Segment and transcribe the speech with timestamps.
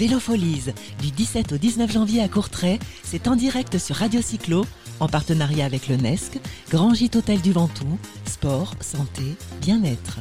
[0.00, 0.72] Vélofolies,
[1.02, 4.64] du 17 au 19 janvier à Courtrai, c'est en direct sur Radio Cyclo,
[4.98, 6.40] en partenariat avec le NESC,
[6.70, 10.20] Grand Gîte Hôtel du Ventoux, sport, santé, bien-être.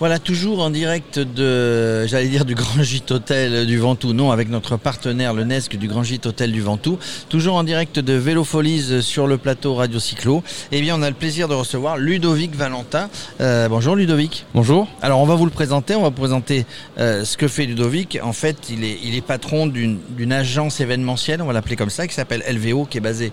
[0.00, 4.48] Voilà, toujours en direct de, j'allais dire du Grand Gîte Hôtel du Ventoux, non, avec
[4.48, 6.98] notre partenaire le NESC du Grand Gîte Hôtel du Ventoux.
[7.28, 10.42] Toujours en direct de Vélofolies sur le plateau Radio Cyclo.
[10.72, 13.10] Eh bien, on a le plaisir de recevoir Ludovic Valentin.
[13.42, 14.46] Euh, bonjour Ludovic.
[14.54, 14.88] Bonjour.
[15.02, 16.64] Alors, on va vous le présenter, on va vous présenter
[16.96, 18.18] euh, ce que fait Ludovic.
[18.22, 21.90] En fait, il est, il est patron d'une d'une agence événementielle, on va l'appeler comme
[21.90, 23.32] ça, qui s'appelle LVO, qui est basée,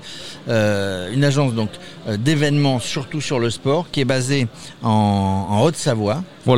[0.49, 1.69] euh, une agence donc
[2.09, 4.47] euh, d'événements, surtout sur le sport, qui est basée
[4.83, 6.23] en, en Haute-Savoie.
[6.47, 6.56] Voilà,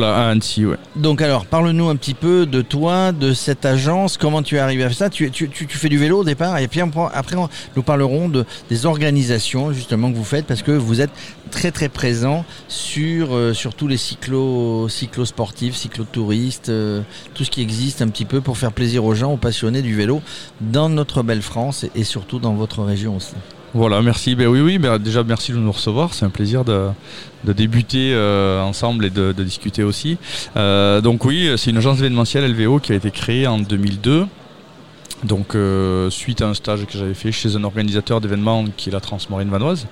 [0.96, 4.84] Donc alors, parle-nous un petit peu de toi, de cette agence, comment tu es arrivé
[4.84, 5.10] à ça?
[5.10, 5.30] Tu,
[5.68, 6.80] fais du vélo au départ et puis
[7.12, 7.36] après
[7.76, 11.10] nous parlerons de, des organisations justement que vous faites parce que vous êtes
[11.50, 17.02] très très présent sur, euh, tous les cyclos, cyclos sportifs, cyclotouristes, euh,
[17.34, 19.94] tout ce qui existe un petit peu pour faire plaisir aux gens, aux passionnés du
[19.94, 20.22] vélo
[20.60, 23.34] dans notre belle France et surtout dans votre région aussi.
[23.72, 24.34] Voilà, merci.
[24.34, 26.12] Ben oui, oui, ben déjà merci de nous recevoir.
[26.12, 26.88] C'est un plaisir de,
[27.44, 30.18] de débuter euh, ensemble et de, discuter aussi.
[30.56, 34.26] Euh, donc oui, c'est une agence événementielle LVO qui a été créée en 2002.
[35.24, 38.92] Donc euh, suite à un stage que j'avais fait chez un organisateur d'événements qui est
[38.92, 39.86] la Transmarine Vanoise,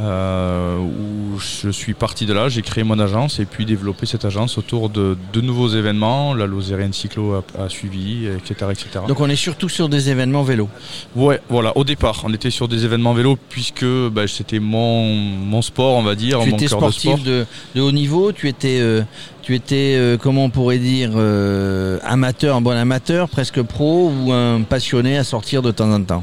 [0.00, 4.24] euh, où je suis parti de là, j'ai créé mon agence et puis développé cette
[4.24, 6.34] agence autour de de nouveaux événements.
[6.34, 9.04] La Lozérienne Cyclo a, a suivi, etc., etc.
[9.08, 10.68] Donc on est surtout sur des événements vélo.
[11.16, 15.62] Ouais, voilà, au départ, on était sur des événements vélo puisque bah, c'était mon, mon
[15.62, 16.92] sport, on va dire, tu mon étais cœur de sport.
[16.92, 19.02] sportif de, de haut niveau, tu étais, euh,
[19.50, 24.32] tu étais euh, comment on pourrait dire, euh, amateur, un bon amateur, presque pro ou
[24.32, 26.22] un passionné à sortir de temps en temps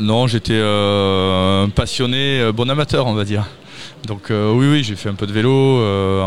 [0.00, 3.46] Non, j'étais euh, un passionné, bon amateur, on va dire.
[4.08, 5.78] Donc oui, oui, j'ai fait un peu de vélo,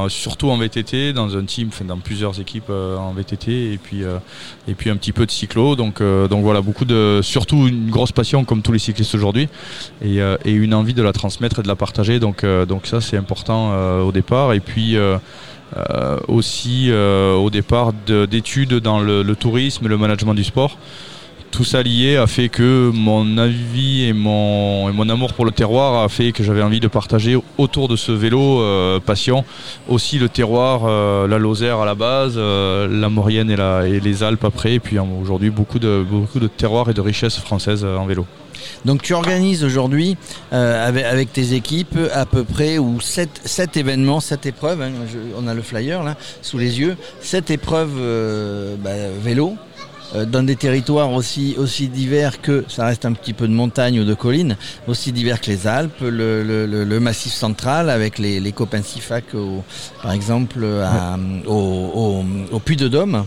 [0.08, 4.04] surtout en VTT, dans un team, dans plusieurs équipes en VTT, et puis
[4.68, 5.76] et puis un petit peu de cyclo.
[5.76, 9.50] Donc donc voilà, beaucoup de, surtout une grosse passion comme tous les cyclistes aujourd'hui,
[10.06, 12.20] et, et une envie de la transmettre et de la partager.
[12.20, 13.74] Donc donc ça c'est important
[14.04, 14.54] au départ.
[14.54, 14.96] Et puis
[15.76, 20.44] euh, aussi euh, au départ de- d'études dans le, le tourisme et le management du
[20.44, 20.78] sport.
[21.52, 26.10] Tout ça lié a fait que mon avis et mon, amour pour le terroir a
[26.10, 29.46] fait que j'avais envie de partager autour de ce vélo euh, passion
[29.88, 30.88] aussi le terroir,
[31.28, 34.98] la Lozère à la base, la Maurienne et, la, et les Alpes après, et puis
[34.98, 38.26] euh, aujourd'hui beaucoup de, beaucoup de terroirs et de richesses françaises en vélo.
[38.86, 40.18] Donc tu organises aujourd'hui
[40.54, 44.82] euh, avec, avec tes équipes à peu près ou sept, sept événements, sept épreuves.
[44.82, 48.92] hein, je- on a le flyer là sous les yeux, sept épreuves euh, bah,
[49.24, 49.56] vélo.
[50.16, 54.00] euh, Dans des territoires aussi aussi divers que ça reste un petit peu de montagne
[54.00, 58.20] ou de collines, aussi divers que les Alpes, le, le- le- le massif central avec
[58.20, 59.64] les, les copains Sifac, au-
[60.04, 62.26] par exemple à- au, au,
[62.56, 63.26] au Puy de Dôme.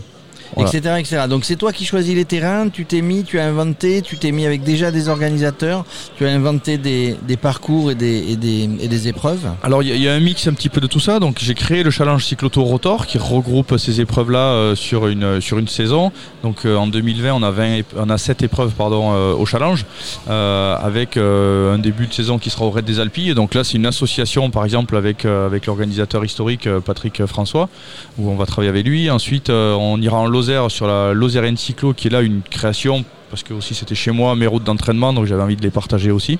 [0.55, 0.69] Voilà.
[0.69, 1.21] etc., etc.
[1.29, 4.31] Donc c'est toi qui choisis les terrains, tu t'es mis, tu as inventé, tu t'es
[4.31, 5.85] mis avec déjà des organisateurs,
[6.17, 9.47] tu as inventé des, des parcours et des, et des, et des épreuves.
[9.63, 11.19] Alors il y, a- il y a un mix un petit peu de tout ça.
[11.19, 15.57] Donc j'ai créé le challenge cyclotour rotor qui regroupe ces épreuves-là euh, sur une sur
[15.59, 16.11] une saison.
[16.43, 19.45] Donc euh, en 2020 on a 20 ép- on a 7 épreuves pardon euh, au
[19.45, 19.85] challenge
[20.29, 23.33] euh, avec euh, un début de saison qui sera au Raid des Alpilles.
[23.33, 27.69] Donc là c'est une association par exemple avec euh, avec l'organisateur historique euh, Patrick François
[28.17, 29.09] où on va travailler avec lui.
[29.09, 33.03] Ensuite euh, on ira en Lozère sur la Lozérienne Cyclo qui est là une création
[33.31, 36.11] parce que aussi c'était chez moi mes routes d'entraînement donc j'avais envie de les partager
[36.11, 36.37] aussi.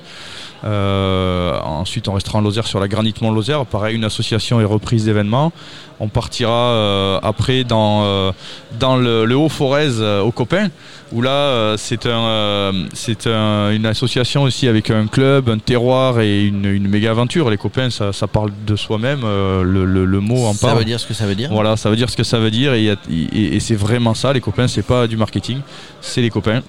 [0.64, 3.66] Euh, ensuite, on restera en Lozère sur la Granite Mont Lozère.
[3.66, 5.52] Pareil, une association et reprise d'événements.
[6.00, 8.32] On partira euh, après dans, euh,
[8.80, 10.70] dans le, le Haut-Forez aux copains,
[11.14, 15.58] où là, euh, c'est un, euh, c'est un- une association aussi avec un club, un
[15.58, 17.50] terroir et une, une méga aventure.
[17.50, 19.22] Les copains, ça, ça parle de soi-même.
[19.24, 20.80] euh, le, le- le mot en Ça parle.
[20.80, 21.50] veut dire ce que ça veut dire.
[21.52, 24.68] Voilà, ça veut dire ce que ça veut dire et, c'est vraiment ça, les copains,
[24.68, 25.60] c'est pas du marketing,
[26.02, 26.62] c'est les copains.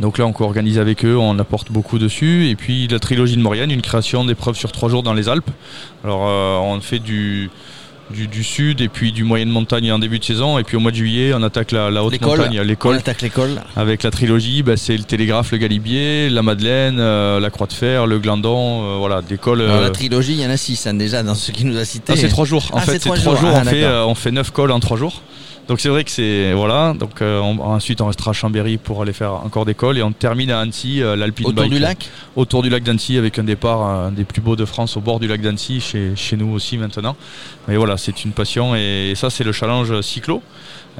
[0.00, 2.48] Donc là, on co-organise avec eux, on apporte beaucoup dessus.
[2.50, 5.50] Et puis la trilogie de Maurienne, une création d'épreuves sur trois jours dans les Alpes.
[6.04, 7.50] Alors euh, on fait du,
[8.10, 10.58] du, du sud et puis du moyenne montagne en début de saison.
[10.58, 12.38] Et puis au mois de juillet, on attaque la, la haute L'école.
[12.38, 12.96] montagne, On l'école.
[12.96, 13.60] attaque l'école.
[13.76, 17.72] Avec la trilogie, bah, c'est le Télégraphe, le Galibier, la Madeleine, euh, la Croix de
[17.72, 19.60] Fer, le Glandon, euh, voilà, d'école.
[19.60, 21.84] Euh, la trilogie, il y en a six hein, déjà dans ce qui nous a
[21.84, 22.12] cité.
[22.12, 22.68] ah, c'est trois jours.
[22.72, 23.48] En Ah, fait, c'est trois trois jours.
[23.50, 23.56] jours.
[23.56, 25.22] Ah, on, fait, euh, on fait neuf cols en trois jours.
[25.68, 26.94] Donc c'est vrai que c'est voilà.
[26.98, 30.02] Donc euh, on- ensuite on restera à Chambéry pour aller faire encore des cols et
[30.02, 31.72] on termine à Annecy euh, l'Alpine Autour Bike.
[31.72, 34.64] du lac Autour du lac d'Annecy avec un départ euh, un des plus beaux de
[34.64, 37.16] France au bord du lac d'Annecy chez, chez nous aussi maintenant.
[37.68, 40.42] Mais voilà, c'est une passion et, ça c'est le challenge cyclo.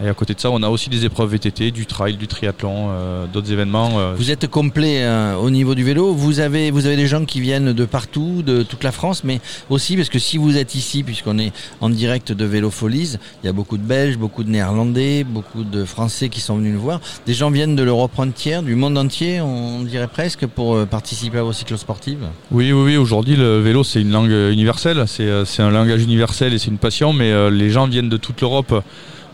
[0.04, 2.88] Et à côté de ça, on a aussi des épreuves VTT, du trail, du triathlon,
[2.90, 3.98] euh, d'autres événements.
[3.98, 6.12] euh, Vous êtes complet euh, au niveau du vélo.
[6.14, 9.40] Vous avez, vous avez des gens qui viennent de partout, de toute la France, mais
[9.70, 13.46] aussi parce que si vous êtes ici, puisqu'on est en direct de Vélo Folies, il
[13.46, 16.80] y a beaucoup de Belges, beaucoup de Néerlandais, beaucoup de Français qui sont venus nous
[16.80, 17.00] voir.
[17.26, 21.42] Des gens viennent de l'Europe entière, du monde entier, on dirait presque, pour participer à
[21.42, 22.24] vos cyclosportives.
[22.52, 22.96] Oui, oui, oui.
[22.96, 25.04] Aujourd'hui, le vélo, c'est une langue universelle.
[25.08, 27.12] C'est un langage universel et c'est une passion.
[27.12, 28.72] Mais les gens viennent de toute l'Europe,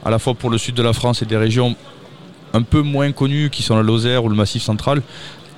[0.05, 1.77] à la fois pour le sud de la France et des régions
[2.53, 5.03] un peu moins connues qui sont la Lozère ou le Massif central.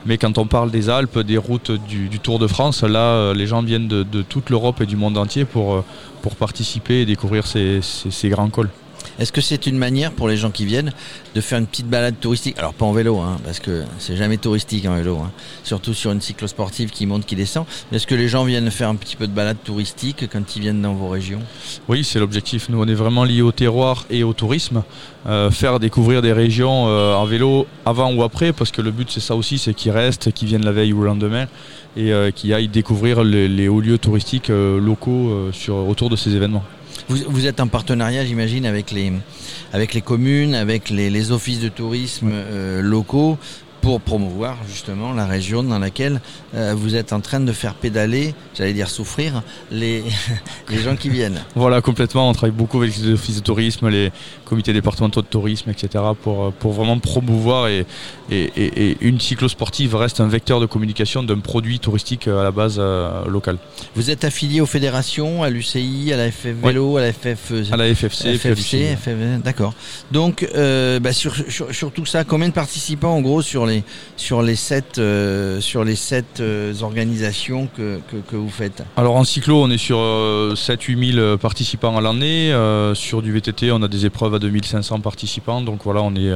[0.07, 3.47] Mais quand on parle des Alpes, des routes du, Tour de France, là, euh, les
[3.47, 5.85] gens viennent de, toute l'Europe et du monde entier pour, euh,
[6.23, 7.81] pour participer et découvrir ces
[8.29, 8.71] grands cols.
[9.19, 10.93] Est-ce que c'est une manière pour les gens qui viennent
[11.35, 12.59] de faire une petite balade touristique?
[12.59, 15.31] Alors pas en vélo, hein, parce que c'est jamais touristique en vélo, hein.
[15.65, 17.65] surtout sur une cyclosportive qui monte, qui descend.
[17.93, 20.83] Est-ce que les gens viennent faire un petit peu de balade touristique quand ils viennent
[20.83, 21.41] dans vos régions?
[21.89, 22.69] Oui, c'est l'objectif.
[22.69, 24.83] Nous, on est vraiment liés au terroir et au tourisme.
[25.29, 29.11] Euh, faire découvrir des régions euh, en vélo avant ou après, parce que le but
[29.11, 31.47] c'est ça aussi, c'est qu'ils restent, qu'ils viennent la veille ou le lendemain
[31.97, 35.51] et euh, qu'ils aillent découvrir les, hauts lieux touristiques locaux
[35.89, 36.63] autour de ces événements.
[37.09, 39.13] Vous, êtes en partenariat, j'imagine, avec les,
[39.73, 43.39] avec les communes, avec les, offices de tourisme euh, locaux
[43.87, 46.21] pour promouvoir justement la région dans laquelle
[46.57, 50.03] euh, vous êtes en train de faire pédaler, j'allais dire souffrir, les,
[50.69, 51.41] les gens qui viennent.
[51.55, 52.29] Voilà, complètement.
[52.29, 54.11] On travaille beaucoup avec les offices de tourisme, les
[54.45, 56.03] comités départementaux de tourisme, etc.
[56.21, 57.87] pour, pour vraiment promouvoir et,
[58.29, 62.79] et, et, une cyclosportive reste un vecteur de communication d'un produit touristique à la base
[62.81, 63.59] euh, locale.
[63.95, 67.53] Vous êtes affilié aux fédérations, à l'UCI, à la FF Vélo, à la FF...
[67.71, 68.37] À la FFC.
[68.37, 68.97] FFC,
[69.45, 69.75] d'accord.
[70.11, 73.76] Donc, euh, bah, sur, sur, sur tout ça, combien de participants en gros sur les
[74.17, 79.25] sur les sept, euh, sur les sept euh, organisations que, que, vous faites Alors en
[79.25, 82.53] cyclo, on est sur 7-8 euh, 000 participants à l'année.
[82.95, 85.61] sur du VTT, on a des épreuves à 2500 participants.
[85.61, 86.33] Donc voilà, on est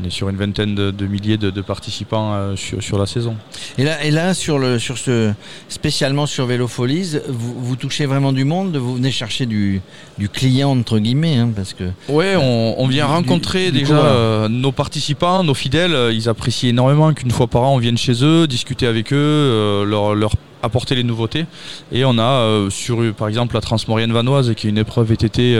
[0.00, 3.36] on est sur une vingtaine de, milliers de, participants euh, sur, la saison.
[3.78, 5.32] Et là, et là sur, le, sur ce,
[5.68, 9.80] spécialement sur Vélofolies, vous, vous touchez vraiment du monde Vous venez chercher du,
[10.18, 15.44] du client, entre guillemets hein, parce que, Oui, on, vient rencontrer déjà euh, nos participants,
[15.44, 16.12] nos fidèles.
[16.12, 19.84] Ils apprécient énormément qu'une fois par an, on vienne chez eux, discuter avec eux, euh,
[19.84, 20.32] leur, leur
[20.62, 21.46] apporter les nouveautés.
[21.92, 25.54] Et on a sur par exemple la Transmorienne Vanoise qui est une épreuve VTT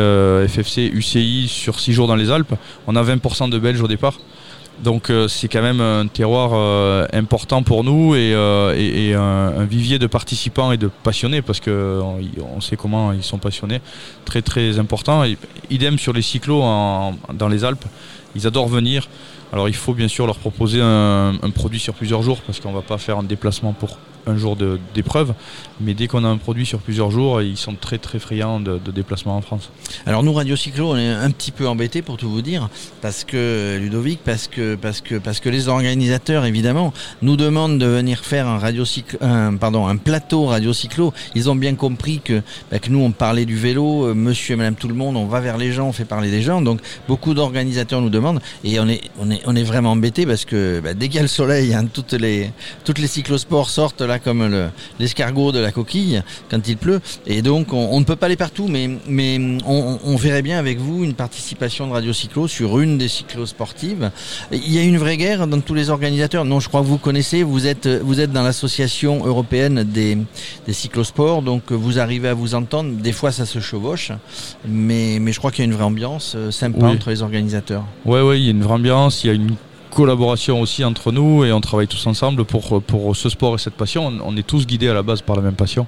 [0.48, 2.54] FFC UCI sur 6 jours dans les Alpes.
[2.86, 4.14] On a 20% de Belges au départ.
[4.82, 9.98] Donc euh, c'est quand même un terroir euh, important pour nous et, euh, un, vivier
[9.98, 13.80] de participants et de passionnés parce que on, sait comment ils sont passionnés,
[14.24, 15.24] très très important.
[15.70, 17.84] idem sur les cyclos dans les Alpes,
[18.34, 19.08] ils adorent venir.
[19.52, 22.70] Alors il faut bien sûr leur proposer un, un produit sur plusieurs jours parce qu'on
[22.70, 24.56] ne va pas faire un déplacement pour un jour
[24.94, 25.34] d'épreuve.
[25.80, 28.78] Mais dès qu'on a un produit sur plusieurs jours, ils sont très très friands de,
[28.90, 29.70] déplacements en France.
[30.06, 32.68] Alors nous, Radio Cyclo, on est un petit peu embêtés pour tout vous dire,
[33.00, 37.86] parce que Ludovic, parce que parce que parce que les organisateurs, évidemment, nous demandent de
[37.86, 38.84] venir faire un radio
[39.20, 41.12] un, pardon, un plateau Radio Cyclo.
[41.34, 44.56] Ils ont bien compris que, bah, que nous, on parlait du vélo, euh, Monsieur et
[44.56, 46.60] Madame tout le monde, on va vers les gens, on fait parler des gens.
[46.60, 50.44] Donc beaucoup d'organisateurs nous demandent, et on est on est on est vraiment embêtés parce
[50.44, 52.50] que bah, dès qu'il y a le soleil, hein, toutes les
[52.84, 57.00] toutes les cyclosports sortent là comme l'escargot de la coquille quand il pleut.
[57.26, 61.04] Et donc on, ne peut pas aller partout, mais, mais on, verrait bien avec vous
[61.04, 64.10] une participation de Radio Cyclo sur une des cyclos sportives.
[64.52, 66.44] Il y a une vraie guerre dans tous les organisateurs.
[66.44, 70.18] Non, je crois que vous connaissez, vous êtes, vous êtes dans l'association européenne des,
[70.66, 72.92] des cyclosports, donc vous arrivez à vous entendre.
[72.92, 74.12] Des fois ça se chevauche,
[74.68, 77.84] mais, mais je crois qu'il y a une vraie ambiance euh, sympa entre les organisateurs.
[78.04, 79.54] Ouais, ouais, il y a une vraie ambiance, il y a une
[79.90, 83.74] collaboration aussi entre nous et on travaille tous ensemble pour, pour ce sport et cette
[83.74, 84.12] passion.
[84.24, 85.86] On, est tous guidés à la base par la même passion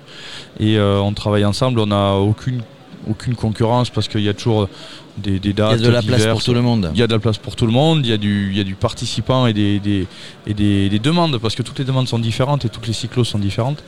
[0.61, 1.81] et euh, on travaille ensemble.
[1.81, 2.61] On n'a aucune,
[3.09, 4.69] aucune concurrence parce qu'il y a toujours
[5.17, 5.79] des, des, dates.
[5.79, 6.91] Il y a de la place pour tout le monde.
[6.95, 8.05] Il y a de la place pour tout le monde.
[8.05, 10.07] Il y a du, il y a du participant et des, des
[10.47, 13.25] et des, des, demandes parce que toutes les demandes sont différentes et toutes les cyclos
[13.25, 13.83] sont différentes.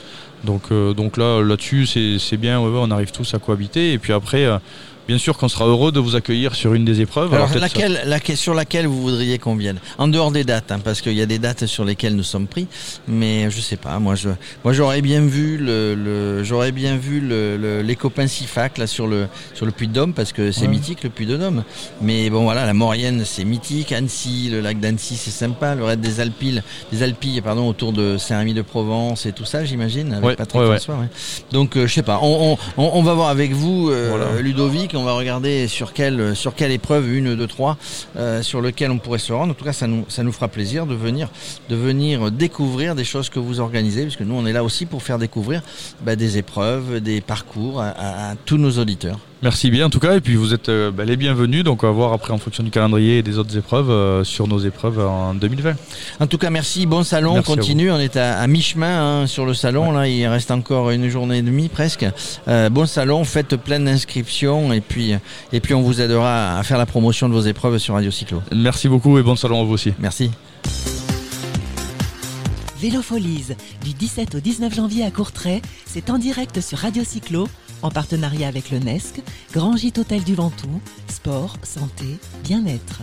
[0.44, 2.61] Donc, euh, donc là, là-dessus, c'est bien.
[2.61, 4.44] on arrive tous à cohabiter et puis après.
[4.44, 4.59] Euh,
[5.06, 7.34] Bien sûr qu'on sera heureux de vous accueillir sur une des épreuves.
[7.34, 9.78] Alors, laquelle, sur laquelle vous voudriez qu'on vienne?
[9.99, 12.46] En dehors des dates, hein, parce qu'il y a des dates sur lesquelles nous sommes
[12.46, 12.66] pris,
[13.06, 13.99] mais je sais pas.
[13.99, 14.30] Moi, je,
[14.64, 19.26] moi, j'aurais bien vu le, j'aurais bien vu le, les copains Sifac là sur le
[19.52, 21.64] sur le Puy de Dôme, parce que c'est mythique le Puy de Dôme.
[22.00, 23.92] Mais bon, voilà, la Maurienne, c'est mythique.
[23.92, 25.75] Annecy, le lac d'Annecy, c'est sympa.
[25.75, 29.64] Le raid des Alpilles, des Alpilles, pardon, autour de Saint-Rémy de Provence et tout ça,
[29.64, 30.96] j'imagine, avec Patrick François.
[31.52, 32.20] Donc, euh, je sais pas.
[32.23, 36.21] On, on, on, va voir avec vous, euh, Ludovic on va regarder sur quelle,
[36.71, 37.77] épreuve, une, deux, trois,
[38.17, 39.53] euh, sur lequel on pourrait se rendre.
[39.53, 41.29] En tout cas, ça nous, ça nous fera plaisir de venir,
[41.69, 45.03] de venir découvrir des choses que vous organisez, puisque nous, on est là aussi pour
[45.03, 45.63] faire découvrir
[46.03, 49.19] bah, des épreuves, des parcours à, tous nos auditeurs.
[49.45, 51.87] Merci bien en tout cas, et puis vous êtes euh, bah, les bienvenus, donc on
[51.87, 54.99] va voir après en fonction du calendrier et des autres épreuves euh, sur nos épreuves
[54.99, 55.75] en 2020.
[56.21, 56.87] En tout cas, merci.
[56.87, 57.91] Bon salon, Merci on à continue.
[57.91, 59.93] On est à, à mi-chemin hein, sur le salon.
[59.93, 62.07] Là, il reste encore une journée et demie presque.
[62.49, 65.13] Euh, bon salon, faites plein d'inscriptions et puis
[65.53, 68.43] et puis on vous aidera à faire la promotion de vos épreuves sur Radio Cyclo.
[68.51, 69.93] Merci beaucoup et bon salon à vous aussi.
[69.99, 70.31] Merci.
[72.85, 73.47] Vélofolies,
[73.83, 77.49] du 17 au 19 janvier à Courtrai, c'est en direct sur Radio Cyclo,
[77.85, 79.23] en partenariat avec le NESC,
[79.53, 83.03] Grand Gîte Hôtel du Ventoux, sport, santé, bien-être.